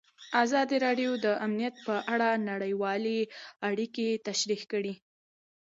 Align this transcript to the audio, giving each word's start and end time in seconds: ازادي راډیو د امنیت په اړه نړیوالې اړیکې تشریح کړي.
ازادي 0.43 0.77
راډیو 0.85 1.11
د 1.25 1.27
امنیت 1.45 1.75
په 1.87 1.95
اړه 2.13 2.29
نړیوالې 2.49 3.19
اړیکې 3.67 4.07
تشریح 4.27 4.61
کړي. 4.71 4.93